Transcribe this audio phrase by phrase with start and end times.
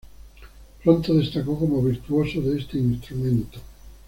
[0.83, 3.59] Pronto destacó como virtuoso de este instrumento.